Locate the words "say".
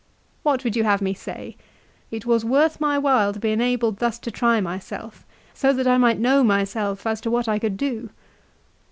1.13-1.55